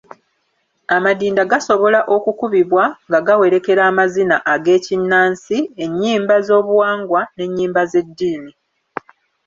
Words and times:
Amadinda 0.95 1.43
gasobola 1.51 1.99
okukubibwa 2.15 2.83
nga 3.07 3.19
gawerekera 3.27 3.81
amazina 3.91 4.35
ag’ekinnansi, 4.53 5.57
ennyimba 5.83 6.35
z’obuwangwa 6.45 7.21
n’ennyimba 7.35 7.81
z’eddiini. 7.91 8.51